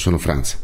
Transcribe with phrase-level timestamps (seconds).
[0.00, 0.58] sono Franz.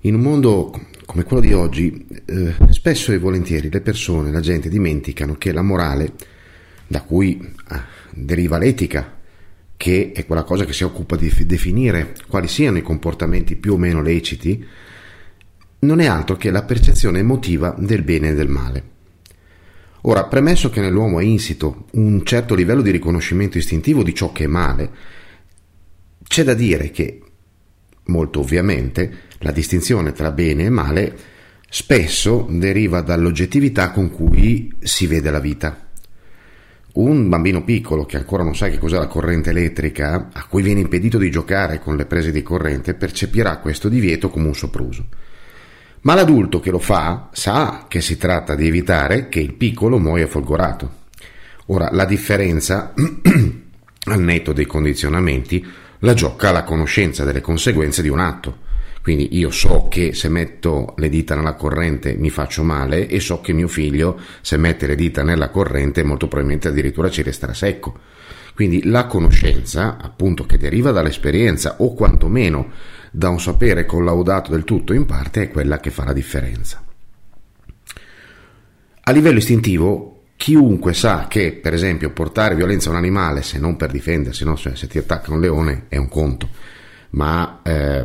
[0.00, 4.70] In un mondo come quello di oggi, eh, spesso e volentieri le persone, la gente
[4.70, 6.14] dimenticano che la morale,
[6.86, 9.18] da cui eh, deriva l'etica,
[9.76, 13.76] che è quella cosa che si occupa di definire quali siano i comportamenti più o
[13.76, 14.64] meno leciti,
[15.80, 18.90] non è altro che la percezione emotiva del bene e del male.
[20.02, 24.44] Ora, premesso che nell'uomo è insito un certo livello di riconoscimento istintivo di ciò che
[24.44, 24.90] è male,
[26.26, 27.20] c'è da dire che,
[28.12, 31.16] molto ovviamente, la distinzione tra bene e male
[31.68, 35.88] spesso deriva dall'oggettività con cui si vede la vita.
[36.92, 40.80] Un bambino piccolo che ancora non sa che cos'è la corrente elettrica, a cui viene
[40.80, 45.06] impedito di giocare con le prese di corrente, percepirà questo divieto come un sopruso.
[46.02, 50.26] Ma l'adulto che lo fa sa che si tratta di evitare che il piccolo muoia
[50.26, 51.00] folgorato.
[51.66, 52.92] Ora, la differenza,
[54.04, 55.64] al netto dei condizionamenti,
[56.02, 58.70] la gioca la conoscenza delle conseguenze di un atto.
[59.02, 63.40] Quindi io so che se metto le dita nella corrente mi faccio male e so
[63.40, 67.98] che mio figlio se mette le dita nella corrente molto probabilmente addirittura ci resterà secco.
[68.54, 72.70] Quindi la conoscenza, appunto, che deriva dall'esperienza o quantomeno
[73.10, 76.84] da un sapere collaudato del tutto in parte è quella che fa la differenza.
[79.04, 80.11] A livello istintivo,
[80.42, 84.56] chiunque sa che, per esempio, portare violenza a un animale, se non per difendersi, no?
[84.56, 86.48] cioè, se ti attacca un leone è un conto,
[87.10, 88.04] ma eh,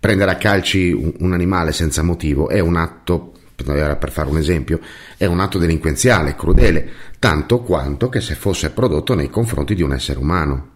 [0.00, 4.80] prendere a calci un, un, animale senza motivo è un atto, per fare un esempio,
[5.18, 9.92] è un atto delinquenziale, crudele, tanto quanto che se fosse prodotto nei confronti di un
[9.92, 10.70] essere umano.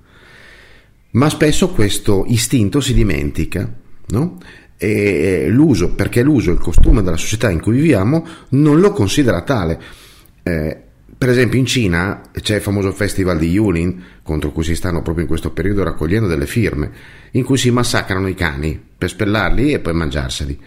[1.12, 3.66] Ma spesso questo istinto si dimentica,
[4.08, 4.36] no?
[4.76, 10.08] E l'uso, perché l'uso, il costume della società in cui viviamo, non lo considera tale.
[10.50, 10.76] Eh,
[11.16, 15.24] per esempio in Cina c'è il famoso festival di Yulin, contro cui si stanno proprio
[15.24, 16.90] in questo periodo raccogliendo delle firme,
[17.32, 20.58] in cui si massacrano i cani per spellarli e poi mangiarseli.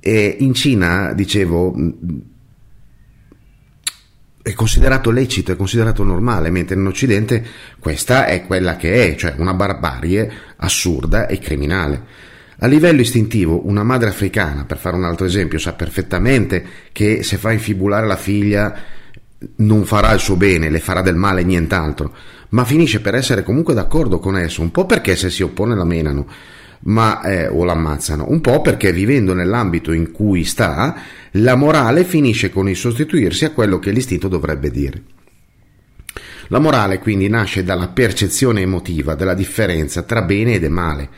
[0.00, 1.74] E in Cina, dicevo,
[4.40, 7.44] è considerato lecito, è considerato normale, mentre in Occidente
[7.78, 12.04] questa è quella che è, cioè una barbarie assurda e criminale.
[12.60, 17.36] A livello istintivo, una madre africana, per fare un altro esempio, sa perfettamente che se
[17.36, 18.94] fa infibulare la figlia
[19.56, 22.14] non farà il suo bene, le farà del male nient'altro,
[22.50, 25.84] ma finisce per essere comunque d'accordo con esso, un po' perché se si oppone la
[25.84, 26.26] menano,
[26.80, 30.94] ma, eh, o l'ammazzano, un po' perché vivendo nell'ambito in cui sta,
[31.32, 35.02] la morale finisce con il sostituirsi a quello che l'istinto dovrebbe dire.
[36.48, 41.08] La morale quindi nasce dalla percezione emotiva della differenza tra bene ed male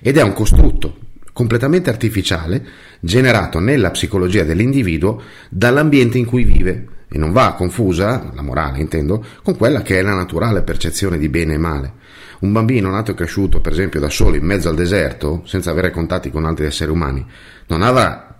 [0.00, 0.98] ed è un costrutto
[1.32, 2.64] completamente artificiale
[3.00, 5.20] generato nella psicologia dell'individuo
[5.50, 10.02] dall'ambiente in cui vive e non va confusa, la morale intendo, con quella che è
[10.02, 11.92] la naturale percezione di bene e male.
[12.40, 15.90] Un bambino nato e cresciuto, per esempio, da solo in mezzo al deserto, senza avere
[15.90, 17.24] contatti con altri esseri umani,
[17.68, 18.34] non avrà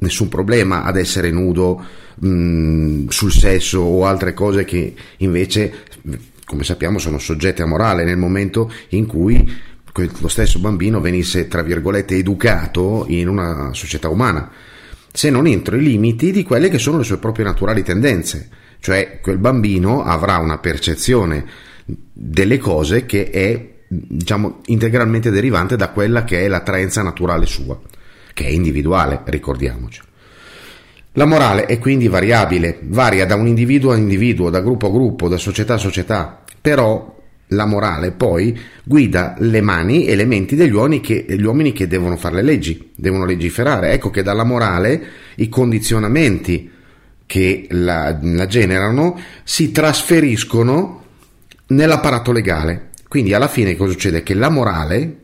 [0.00, 1.82] nessun problema ad essere nudo
[2.14, 5.84] mh, mm, sul sesso o altre cose che invece,
[6.44, 9.66] come sappiamo, sono soggette a morale nel momento in cui
[10.20, 14.48] lo stesso bambino venisse, tra virgolette, educato in una società umana,
[15.18, 18.48] se non entro i limiti di quelle che sono le sue proprie naturali tendenze,
[18.78, 21.44] cioè quel bambino avrà una percezione
[21.84, 27.80] delle cose che è diciamo integralmente derivante da quella che è l'attraenza naturale sua,
[28.32, 30.02] che è individuale, ricordiamoci.
[31.14, 35.26] La morale è quindi variabile, varia da un individuo a individuo, da gruppo a gruppo,
[35.26, 37.17] da società a società, però
[37.48, 41.86] la morale poi guida le mani e le menti degli uomini, che, degli uomini che
[41.86, 43.92] devono fare le leggi, devono legiferare.
[43.92, 45.02] Ecco che dalla morale
[45.36, 46.70] i condizionamenti
[47.26, 51.04] che la, la generano si trasferiscono
[51.68, 52.88] nell'apparato legale.
[53.06, 54.22] Quindi alla fine cosa succede?
[54.22, 55.16] Che la morale,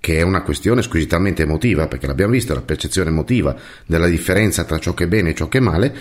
[0.00, 3.54] che è una questione squisitamente emotiva, perché l'abbiamo visto, la percezione emotiva
[3.86, 5.94] della differenza tra ciò che è bene e ciò che è male,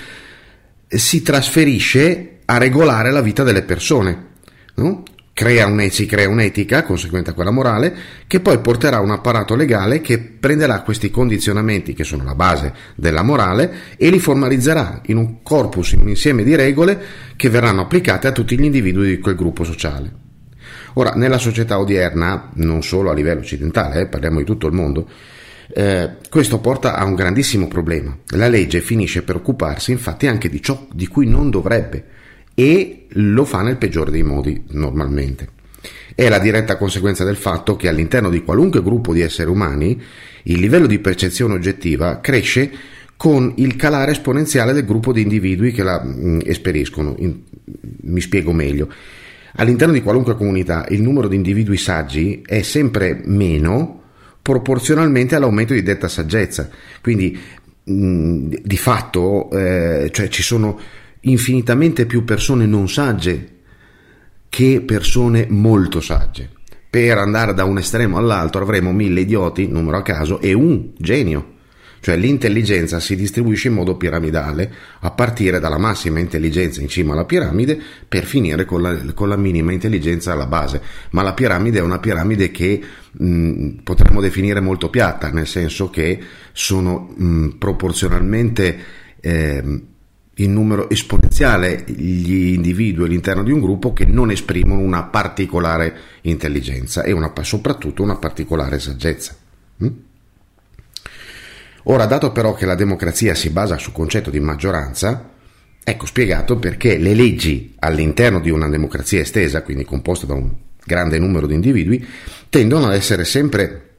[0.87, 4.29] si trasferisce a regolare la vita delle persone.
[4.75, 5.03] No?
[5.41, 7.95] Crea un, si crea un'etica conseguente a quella morale
[8.27, 13.23] che poi porterà un apparato legale che prenderà questi condizionamenti che sono la base della
[13.23, 17.01] morale e li formalizzerà in un corpus, in un insieme di regole
[17.35, 20.11] che verranno applicate a tutti gli individui di quel gruppo sociale.
[20.93, 25.09] Ora, nella società odierna, non solo a livello occidentale, eh, parliamo di tutto il mondo,
[25.73, 28.15] eh, questo porta a un grandissimo problema.
[28.35, 32.19] La legge finisce per occuparsi infatti anche di ciò di cui non dovrebbe
[32.61, 35.47] e lo fa nel peggiore dei modi normalmente.
[36.13, 39.99] È la diretta conseguenza del fatto che all'interno di qualunque gruppo di esseri umani
[40.43, 42.69] il livello di percezione oggettiva cresce
[43.17, 47.15] con il calare esponenziale del gruppo di individui che la mh, mm, esperiscono.
[47.17, 47.39] In,
[48.01, 48.89] mi spiego meglio.
[49.55, 54.01] All'interno di qualunque comunità il numero di individui saggi è sempre meno
[54.39, 56.69] proporzionalmente all'aumento di detta saggezza.
[57.01, 57.35] Quindi
[57.85, 60.79] mh, di fatto eh, cioè ci sono
[61.21, 63.59] infinitamente più persone non sagge
[64.49, 66.49] che persone molto sagge.
[66.89, 71.59] Per andare da un estremo all'altro avremo mille idioti, numero a caso, e un genio.
[72.01, 77.25] Cioè l'intelligenza si distribuisce in modo piramidale, a partire dalla massima intelligenza in cima alla
[77.25, 77.79] piramide
[78.09, 80.81] per finire con la, con la minima intelligenza alla base.
[81.11, 82.81] Ma la piramide è una piramide che
[83.11, 86.19] mh, potremmo definire molto piatta, nel senso che
[86.51, 88.77] sono mh, proporzionalmente
[89.21, 89.81] eh,
[90.35, 97.03] in numero esponenziale gli individui all'interno di un gruppo che non esprimono una particolare intelligenza
[97.03, 99.35] e una, soprattutto una particolare saggezza.
[99.83, 99.87] Mm?
[101.83, 105.31] Ora, dato però che la democrazia si basa sul concetto di maggioranza,
[105.83, 110.49] ecco spiegato perché le leggi all'interno di una democrazia estesa, quindi composta da un
[110.83, 112.07] grande numero di individui,
[112.49, 113.90] tendono ad essere sempre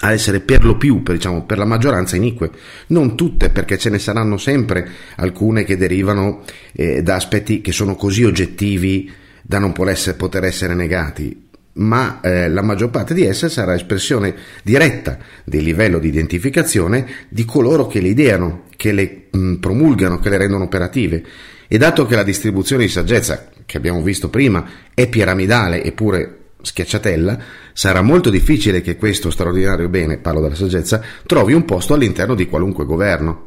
[0.00, 2.50] a essere per lo più, per, diciamo, per la maggioranza inique,
[2.88, 7.94] non tutte perché ce ne saranno sempre alcune che derivano eh, da aspetti che sono
[7.94, 9.10] così oggettivi
[9.42, 11.44] da non poter essere negati,
[11.74, 17.44] ma eh, la maggior parte di esse sarà espressione diretta del livello di identificazione di
[17.44, 21.24] coloro che le ideano, che le mh, promulgano, che le rendono operative.
[21.68, 24.64] E dato che la distribuzione di saggezza, che abbiamo visto prima,
[24.94, 27.38] è piramidale eppure schiacciatella,
[27.72, 32.46] sarà molto difficile che questo straordinario bene, parlo della saggezza, trovi un posto all'interno di
[32.46, 33.44] qualunque governo.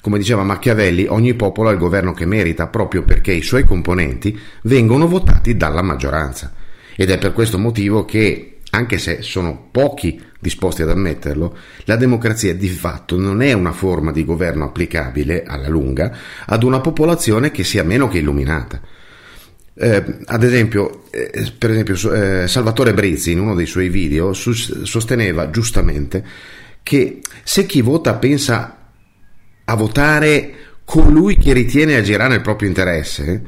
[0.00, 4.38] Come diceva Machiavelli, ogni popolo ha il governo che merita proprio perché i suoi componenti
[4.62, 6.52] vengono votati dalla maggioranza.
[6.96, 12.54] Ed è per questo motivo che, anche se sono pochi disposti ad ammetterlo, la democrazia
[12.54, 17.64] di fatto non è una forma di governo applicabile alla lunga ad una popolazione che
[17.64, 18.80] sia meno che illuminata.
[19.78, 24.84] Eh, ad esempio, eh, per esempio eh, Salvatore Brizzi in uno dei suoi video sus-
[24.84, 26.24] sosteneva giustamente
[26.82, 28.90] che se chi vota pensa
[29.64, 33.42] a votare colui che ritiene agirà nel proprio interesse,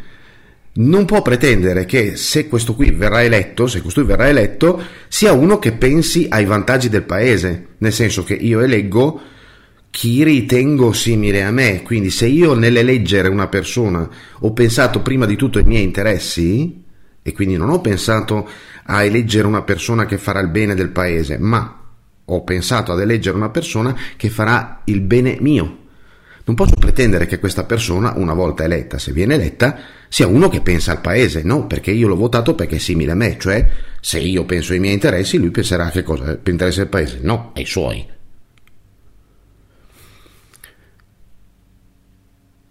[0.75, 5.58] non può pretendere che se questo qui verrà eletto, se costui verrà eletto, sia uno
[5.58, 9.20] che pensi ai vantaggi del paese, nel senso che io eleggo
[9.90, 14.08] chi ritengo simile a me, quindi se io nell'eleggere una persona
[14.40, 16.85] ho pensato prima di tutto ai miei interessi,
[17.23, 18.49] e quindi non ho pensato
[18.85, 21.75] a eleggere una persona che farà il bene del paese, ma
[22.25, 25.79] ho pensato ad eleggere una persona che farà il bene mio.
[26.44, 30.62] Non posso pretendere che questa persona, una volta eletta, se viene eletta, sia uno che
[30.62, 33.69] pensa al paese, no, perché io l'ho votato perché è simile a me, cioè
[34.00, 36.38] se io penso ai miei interessi, lui penserà a che cosa?
[36.44, 38.17] Interesse del paese, no, ai suoi.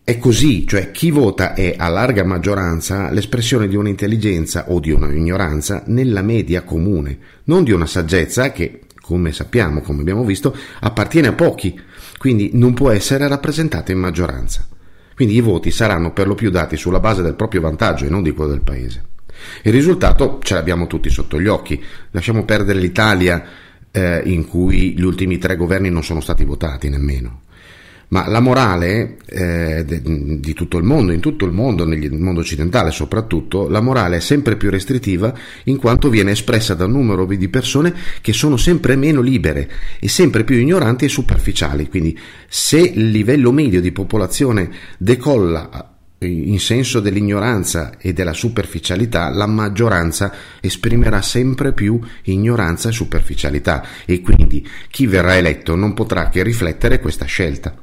[0.07, 5.11] È così, cioè chi vota è a larga maggioranza l'espressione di un'intelligenza o di una
[5.11, 11.27] ignoranza nella media comune, non di una saggezza che, come sappiamo, come abbiamo visto, appartiene
[11.27, 11.77] a pochi,
[12.17, 14.65] quindi non può essere rappresentata in maggioranza.
[15.13, 18.23] Quindi i voti saranno per lo più dati sulla base del proprio vantaggio e non
[18.23, 19.03] di quello del paese.
[19.63, 21.83] Il risultato ce l'abbiamo tutti sotto gli occhi.
[22.11, 23.43] Lasciamo perdere l'Italia
[23.91, 27.41] eh, in cui gli ultimi tre governi non sono stati votati nemmeno
[28.09, 32.91] ma la morale eh, di tutto il mondo, in tutto il mondo, nel mondo occidentale
[32.91, 35.33] soprattutto, la morale è sempre più restrittiva
[35.65, 40.07] in quanto viene espressa da un numero di persone che sono sempre meno libere e
[40.07, 41.89] sempre più ignoranti e superficiali.
[41.89, 49.45] Quindi se il livello medio di popolazione decolla in senso dell'ignoranza e della superficialità, la
[49.45, 56.41] maggioranza esprimerà sempre più ignoranza e superficialità e quindi chi verrà eletto non potrà che
[56.41, 57.75] riflettere questa scelta.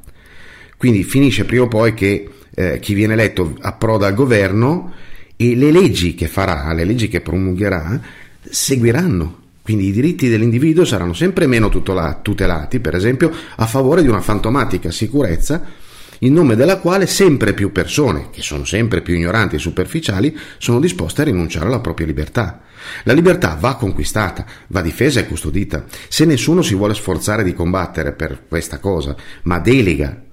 [0.77, 4.93] Quindi finisce prima o poi che eh, chi viene eletto approda al governo
[5.35, 7.99] e le leggi che farà, le leggi che promulgherà,
[8.41, 9.43] seguiranno.
[9.61, 14.91] Quindi i diritti dell'individuo saranno sempre meno tutelati, per esempio, a favore di una fantomatica
[14.91, 15.83] sicurezza
[16.19, 20.79] in nome della quale sempre più persone, che sono sempre più ignoranti e superficiali, sono
[20.79, 22.61] disposte a rinunciare alla propria libertà.
[23.03, 25.85] La libertà va conquistata, va difesa e custodita.
[26.07, 30.24] Se nessuno si vuole sforzare di combattere per questa cosa, ma delega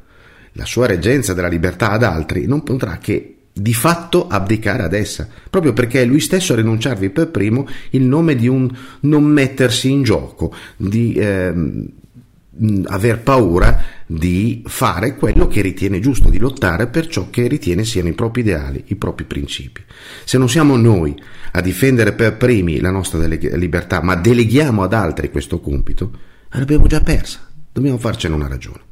[0.53, 5.29] la sua reggenza della libertà ad altri, non potrà che di fatto abdicare ad essa,
[5.51, 9.91] proprio perché è lui stesso a rinunciarvi per primo il nome di un non mettersi
[9.91, 11.53] in gioco, di eh,
[12.85, 18.09] aver paura di fare quello che ritiene giusto, di lottare per ciò che ritiene siano
[18.09, 19.83] i propri ideali, i propri principi.
[20.25, 21.15] Se non siamo noi
[21.53, 26.11] a difendere per primi la nostra libertà, ma deleghiamo ad altri questo compito,
[26.51, 27.41] l'abbiamo già persa,
[27.71, 28.92] dobbiamo farcene una ragione.